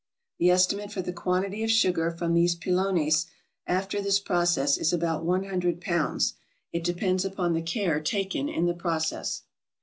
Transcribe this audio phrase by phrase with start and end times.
[0.39, 3.27] The estimate for the quantity of sugar from these pilones
[3.67, 6.33] after this process is about one hun dred pounds;
[6.73, 9.43] it depends upon the care taken in the process.